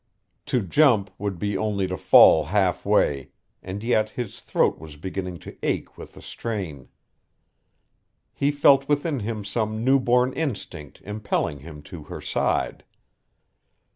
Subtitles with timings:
[0.47, 3.29] To jump would be only to fall halfway,
[3.61, 6.87] and yet his throat was beginning to ache with the strain.
[8.33, 12.83] He felt within him some new born instinct impelling him to her side.